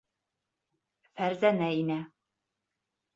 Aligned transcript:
Фәрзәнә 1.19 1.67
инә. 1.83 1.99